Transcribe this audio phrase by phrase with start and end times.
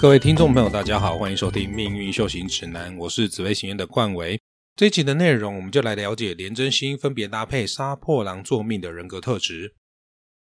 [0.00, 4.40] 各位听众朋友，大家好，欢迎收听《命运修行指南》，我是紫薇行院的冠维。
[4.74, 9.74] 这一集的内容，我们就来了解廉贞星分别搭配杀破狼座命的人格特质。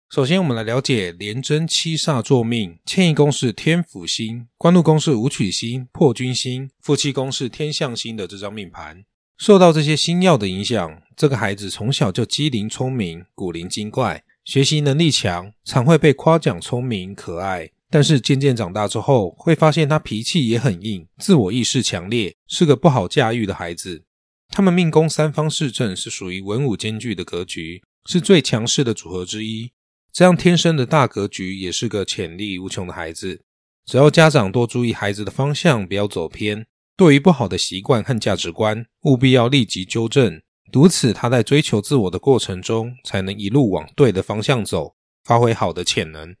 [0.09, 9.03] 首先，我们来了解廉贞七煞座命，迁移宫是天府星，官禄宫是武曲星、破军星，夫妻宫是天象星的这张命盘。
[9.37, 17.69] 受到这些星耀的影响，这个孩子从小就机灵聪明、古灵精怪，学习能力强，常会被夸奖聪明可爱。
[17.95, 24.03] 但是渐渐长大之后，会发现他脾气也很硬，自我意识强烈，是个不好驾驭的孩子。
[24.49, 29.71] 他们命宫三方四正是属于文武兼具的格局，是最强势的组合之一。
[30.11, 33.43] 这样天生的大格局，也是个潜力无穷的孩子。
[33.85, 36.65] 只要家长多注意孩子的方向，不要走偏。
[36.97, 40.41] 对于不好的习惯和价值观，务必要立即纠正。
[40.73, 46.35] 如此，他在追求自我的过程中，才能一路往对的方向走，发挥好的潜能。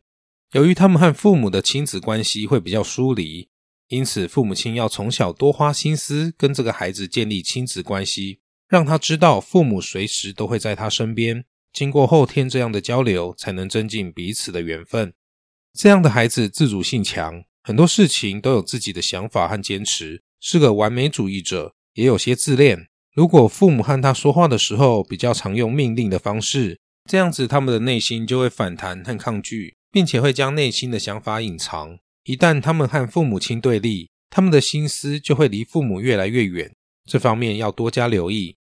[0.55, 3.49] 由于他们和父母的亲子关系会比较疏离，
[3.89, 8.39] 因此父母亲要从小多花心思跟这个孩子建立亲子关系，
[8.69, 11.43] 让他知道父母随时都会在他身边。
[11.73, 15.13] 经过后天这样的交流，才能增进彼此的缘分。
[15.77, 20.21] 这样的孩子自主性强，很多事情都有自己的想法和坚持。
[20.39, 22.87] 是个完美主义者，也有些自恋。
[23.13, 26.79] 如果父母和他说话的时候比较常用命令的方式，
[27.11, 31.99] 这样子他们的内心就会反弹和抗拒，并且会将内心的想法隐藏。
[32.25, 36.75] 一旦他们和父母亲对立，他们的心思就会离父母越来越远。
[37.05, 38.57] 这方面要多加留意。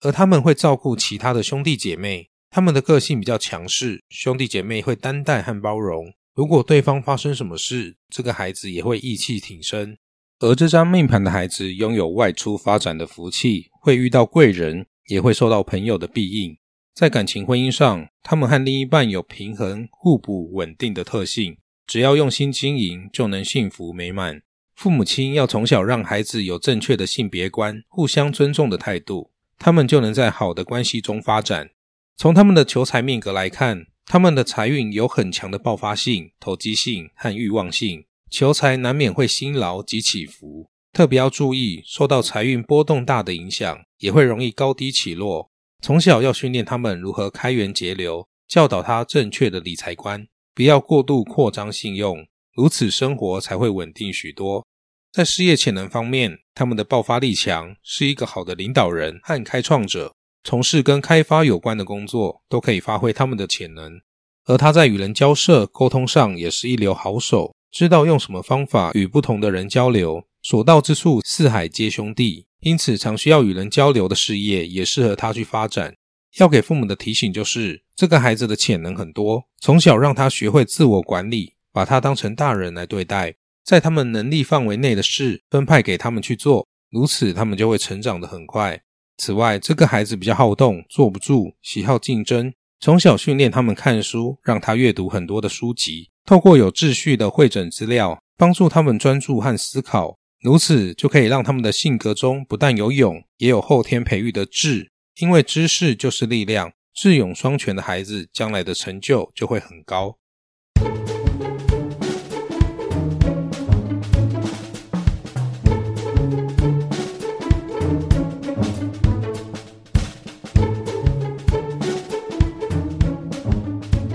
[0.00, 6.10] 而他们会照顾其他的兄弟姐妹，他们的个性比较强势，兄弟姐妹会担待和包容。
[6.34, 9.98] 如果对方发生什么事，这个孩子也会义气挺身。
[10.38, 16.56] 而这张命盘的孩子拥有外出发展的福气，会遇到贵人，也会受到朋友的庇应。
[16.96, 24.40] 在感情婚姻上，他们和另一半有平衡、互补、稳定的特性，只要用心经营，就能幸福美满。
[24.74, 31.68] 父母亲要从小让孩子有正确的性别观、互相尊重的态度，他们就能在好的关系中发展。
[32.16, 38.06] 从他们的求财命格来看，他们的财运有很强的爆发性、投机性和欲望性。
[38.30, 45.50] 求财难免会辛劳及起伏，特别要注意受到财运波动大的影响，也会容易高低起落。
[45.82, 54.66] 从小要训练他们如何开源节流，教导他正确的理财观，不要过度扩张信用，如此生活才会稳定许多。
[55.12, 60.14] 在事业潜能方面，他们的爆发力强，是一个好的领导人和开创者，
[60.44, 64.00] 从事跟开发有关的工作都可以发挥他们的潜能。
[64.44, 67.54] 而他在与人交涉沟通上也是一流好手。
[67.72, 75.94] 知道用什么方法与不同的人交流，所到之处四海皆兄弟，因此常需要与人交流的事业也适合他去发展。
[76.38, 83.34] 要给父母的提醒就是，这个孩子的潜能很多，从小让他学会自我管理，把他当成大人来对待，
[83.64, 88.82] 在他们能力范围内的事分派给他们去做，如此他们就会成长得很快。
[89.16, 96.10] 此外，这个孩子比较好动，坐不住，喜好竞争，从小训练他们看书，让他阅读很多的书籍。
[96.26, 104.92] 透过有秩序的会诊资料，帮助他们专注和思考，如此就可以让他们的性格中不但有勇，也有后天培育的智。
[105.18, 110.18] 因为知识就是力量，智勇双全的孩子，将来的成就就会很高。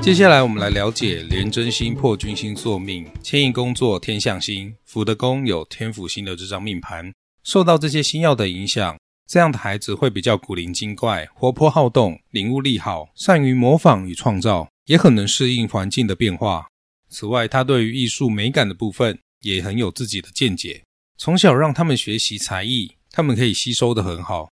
[0.02, 7.14] 接下来，我们来了解廉贞星破军星座命，迁移宫作天象星，福德宫有天府星的这张命盘，
[7.44, 8.98] 受到这些星耀的影响，
[9.28, 16.68] 这样的孩子会比较古灵精怪、活泼好动、领悟力好，善于模仿与创造，也很能适应环境的变化。
[17.08, 20.82] 此外，他对于艺术美感的部分也很有自己的见解。
[21.16, 24.50] 从小让他们学习才艺，他们可以吸收的很好。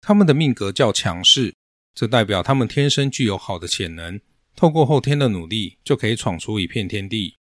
[0.00, 1.52] 他们的命格较强势，
[1.92, 4.20] 这代表他们天生具有好的潜能。
[4.54, 7.34] 透过后天的努力，就可以闯出一片天地。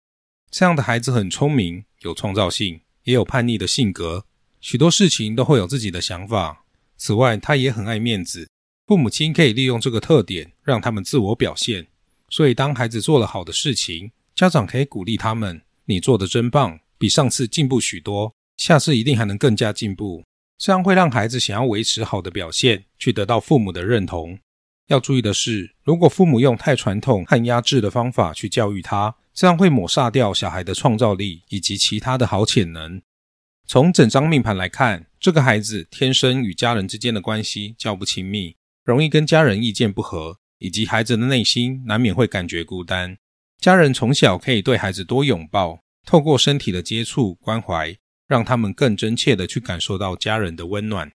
[0.50, 4.24] 这样的孩子很聪明，有创造性，也有叛逆的性格，
[4.60, 6.64] 许多事情都会有自己的想法。
[6.96, 8.48] 此外，他也很爱面子，
[8.86, 11.86] 父母亲可以利用这个特点，让他们自我表现。
[12.30, 20.24] 所以，当孩子做了好的事情，家长可以鼓励他们：“你做的真棒，比上次进步许多，下次一定还能更加进步。”
[20.58, 24.38] 这样会让孩子想要维持好的表现，去得到父母的认同。
[24.88, 33.00] 要注意的是，如果父母用太传统和压制的方法去教育他，这样会抹杀掉小孩的创造力以及其他的好潜能。
[33.66, 43.18] 从整张命盘来看，这个孩子天生与家人之间的关系较不亲密，容易跟家人意见不合，以及孩子的内心难免会感觉孤单。
[43.60, 47.94] 家人从小可以对孩子多拥抱，透过身体的接触关怀，
[48.26, 51.12] 让他们更真切的去感受到家人的温暖。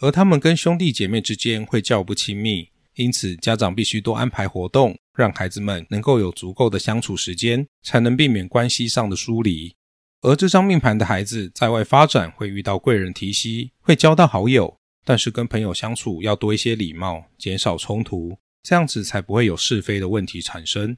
[0.00, 9.74] 而他们跟兄弟姐妹之间会较不亲密，因此家长必须多安排活动，让孩子们能够有足够的相处时间，才能避免关系上的疏离。
[10.22, 20.96] 而这张命盘的孩子在外发展会遇到贵人提携，会交到好友，但是跟朋友相处要多一些礼貌，减少冲突，这样子才不会有是非的问题产生。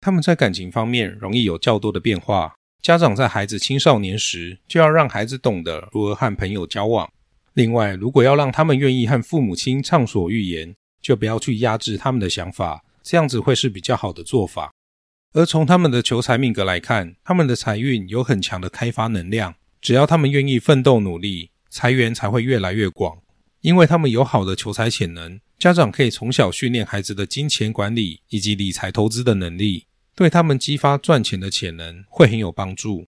[0.00, 7.10] 他们在感情方面容易有较多的变化，家长在孩子青少年时就要让孩子懂得如何和朋友交往。
[7.54, 14.72] 另外，如果要让他们愿意和父母亲畅所欲言，就不要去压制他们的想法，这样子会是比较好的做法。
[15.34, 19.54] 而从他们的求财命格来看，他们的财运有很强的开发能量。
[19.82, 23.18] 只要他们愿意奋斗努力，财源才会越来越广。
[23.60, 29.84] 因为他们有好的求财潜能，家长可以从小训练孩子的金钱管理以及理财投资的能力，
[30.14, 33.06] 对他们激发赚钱的潜能会很有帮助。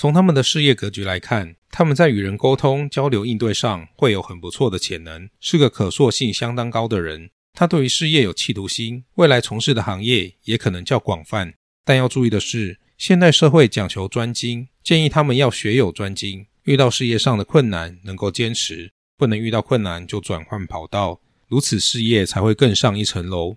[0.00, 7.28] 从他们的事业格局来看，他们在与人沟通、交流、应对上会有很不错的潜能，是个可塑性相当高的人。
[7.52, 11.52] 他对于事业有企图心，未来从事的行业也可能较广泛。
[11.84, 16.46] 但要注意的是，现代社会讲求专精，建议他们要学有专精。
[16.62, 23.54] 遇到事业上的困难，能够坚持，不能遇到困难就转换跑道，如此事业才会更上一层楼。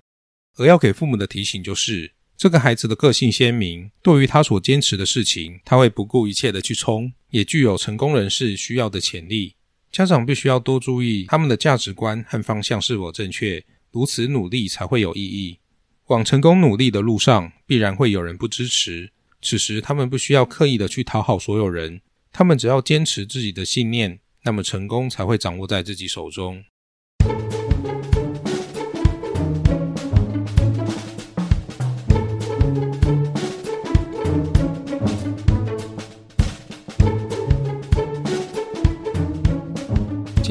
[0.57, 9.55] 而要给父母的提醒就是，这个孩子的个性鲜明，对于他所坚持的事情，他会不顾一切的去冲，也具有成功人士需要的潜力。
[9.91, 13.63] 家长必须要多注意他们的价值观和方向是否正确。
[13.91, 15.59] 如此努力才会有意义。
[16.07, 19.11] 往成功努力的路上，必然会有人不支持。
[19.39, 22.01] 此时，他们不需要刻意的去讨好所有人，
[22.31, 26.63] 他们只要坚持自己的信念，那么成功才会掌握在自己手中。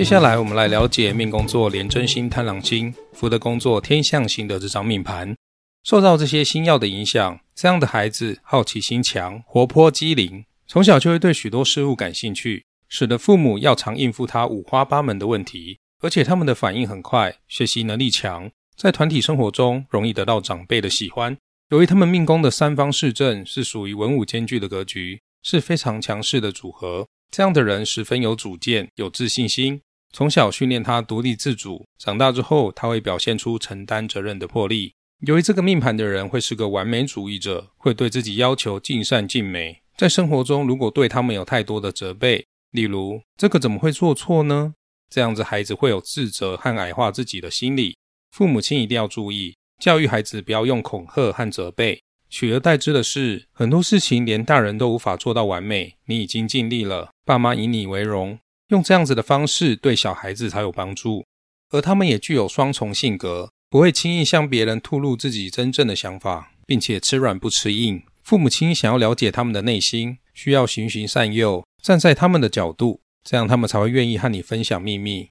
[0.03, 2.93] 接下来，我们来了解命宫座廉贞星、贪狼星。
[3.13, 5.37] 福的宫座天象星的这张命盘，
[5.85, 15.79] 受到这些星耀的影响，这样的孩子好奇心强，活泼机灵，从小就会对许多事物感兴趣，使得父母要常应付他五花八门的问题。
[16.01, 21.37] 而且他们的反应很快，学习能力强，在团体生活中容易得到长辈的喜欢。
[21.71, 27.07] 由于他们命宫的三方四正是属于文武兼具的格局，是非常强势的组合。
[27.31, 29.81] 这样的人十分有主见，有自信心。
[30.13, 34.93] 从小训练他独立自主，长大之后他会表现出承担责任的魄力。
[35.27, 39.81] 由于这个命盘的人会是个完美主义者，会对自己要求尽善尽美。
[39.97, 44.75] 在生活中，如果对他们有太多的责备，例如这个怎么会做错呢？
[45.09, 47.97] 这样子孩子会有自责和矮化自己的心理。
[48.33, 58.39] 父母亲一定要注意，教育孩子不要用恐吓和责备，取而代之的是很多事情连大人都无法做到完美，你已经尽力了，爸妈以你为荣。
[58.73, 61.27] 用这样子的方式对小孩子才有帮助，
[61.69, 68.03] 而他们也具有双重性格，不会轻易向别人吐露自己真正的想法，并且吃软不吃硬。
[68.23, 75.29] 父母亲想要了解他们的内心，需要循循善诱，站在他们的角度，这样他们才会愿意和你分享秘密。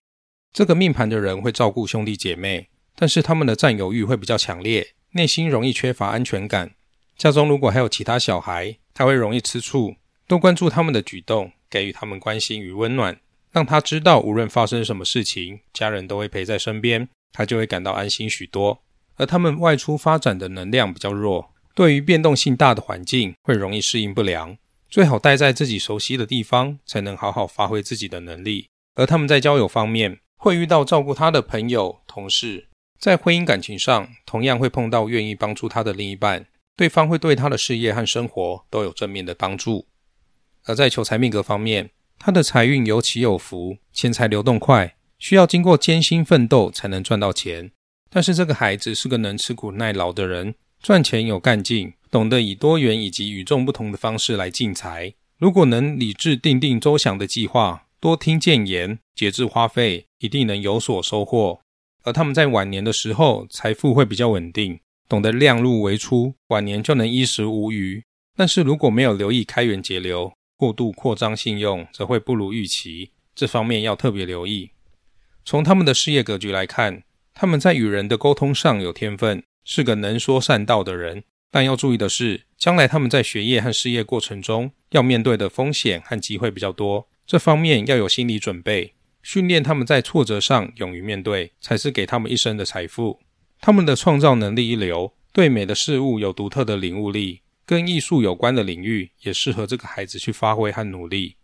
[0.54, 6.76] 这个命盘的人会照顾兄弟姐妹，但是他们的占有欲会比较强烈，内心容易缺乏安全感。
[7.18, 9.96] 家中如果还有其他小孩，他会容易吃醋，
[10.28, 13.20] 多关注他们的举动，给予他们关心与温暖。
[13.52, 18.82] 让他知道，无论发生什么事情，家人都会陪在身边，他就会感到安心许多。
[19.18, 24.58] 而他们外出发展的能量比较弱，对于变动性大的环境会容易适应不良。
[24.90, 28.68] 最好待在自己熟悉的地方，才能好好发挥自己的能力。
[28.96, 32.68] 而他们在交友方面会遇到照顾他的朋友、同事，
[33.00, 39.88] 在婚姻感情上同样会碰到愿意帮助他的另一半，对方会对他的事业和生活都有正面的帮助。
[40.66, 41.92] 而在求财命格方面，
[42.24, 47.72] 他的财运有起有伏，钱财流动快，需要经过艰辛奋斗才能赚到钱。
[48.12, 55.16] 但是这个孩子是个能吃苦耐劳的人，赚钱有干劲，懂得以多元以及与众不同的方式来进财。
[55.40, 61.62] 如果能理智定定周详的计划，多听谏言，节制花费，一定能有所收获。
[62.04, 68.04] 而他们在晚年的时候，财富会比较稳定，懂得量入为出，晚年就能衣食无余。
[68.36, 74.70] 但是如果没有留意开源节流，过度扩张信用则会不如预期，这方面要特别留意。
[75.44, 77.02] 从他们的事业格局来看，
[77.34, 81.24] 他们在与人的沟通上有天分，是个能说善道的人。
[81.50, 88.94] 但要注意的是，将来他们在学业和事业过程中要面对的风险和机会比较多，这方面要有心理准备。
[89.24, 93.20] 训练他们在挫折上勇于面对，才是给他们一生的财富。
[93.60, 97.42] 他们的创造能力一流，对美的事物有独特的领悟力。
[97.66, 101.36] 跟艺术有关的领域也适合这个孩子去发挥和努力。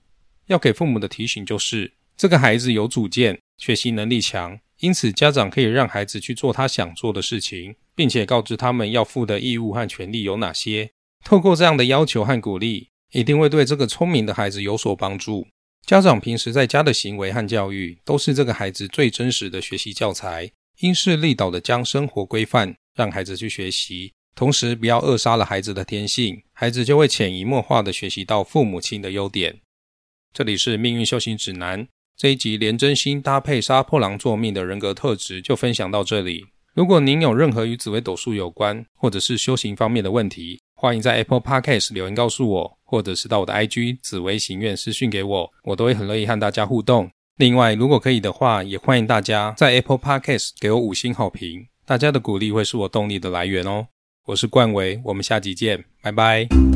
[0.48, 10.92] 要给父母的提醒就是，这个孩子有主见，学习能力强，因此家长可以让孩子去做他想做的事情，并且告知他们要负的义务和权利有哪些。
[11.24, 15.48] 透过这样的要求和鼓励，一定会对这个聪明的孩子有所帮助。
[15.86, 20.52] 家长平时在家的行为和教育，都是这个孩子最真实的学习教材。
[20.80, 29.62] 因势利导的将生活规范让孩子去学习，同时不要扼杀了孩子的天性，孩子就会潜移默化的学习到父母亲的优点。
[30.32, 36.46] 这里是命运修行指南这一集，连真心搭配杀破狼作命的人格特质就分享到这里。
[36.76, 47.10] 如果您有任何与紫微斗数有关，或者是修行方面的问题，欢迎在 Apple Podcast 留言告诉我，或者是到我的 IG 紫微行愿私讯给我，我都会很乐意和大家互动。
[47.38, 53.88] 另外，如果可以的话，也欢迎大家在 Apple Podcast 给我五星好评，大家的鼓励会是我动力的来源哦。
[54.28, 56.67] 我是冠维，我们下集见，拜拜。